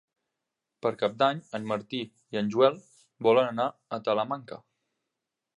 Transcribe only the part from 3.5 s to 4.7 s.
anar a Talamanca.